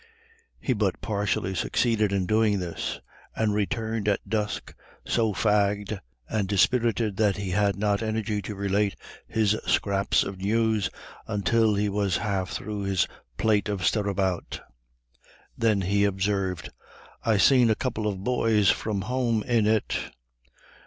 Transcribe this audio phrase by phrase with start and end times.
[0.59, 3.01] He but partially succeeded in doing this,
[3.35, 4.73] and returned at dusk
[5.05, 8.95] so fagged and dispirited that he had not energy to relate
[9.27, 10.89] his scraps of news
[11.27, 14.61] until he was half through his plate of stirabout.
[15.55, 16.69] Then he observed
[17.23, 19.99] "I seen a couple of boys from home in it."